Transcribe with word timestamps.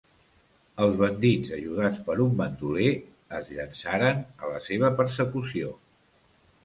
Els 0.85 0.95
bandits, 1.01 1.51
ajudats 1.57 1.99
per 2.07 2.15
un 2.25 2.33
bandoler, 2.41 2.87
es 3.41 3.51
llançaran 3.59 4.25
a 4.47 4.51
la 4.55 4.63
seva 4.71 4.91
persecució. 5.03 5.71